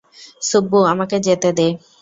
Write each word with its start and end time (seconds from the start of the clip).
সু্ব্বু, 0.41 0.79
আমাকে 0.93 1.17
যেতে 1.19 1.49
দে। 1.53 1.67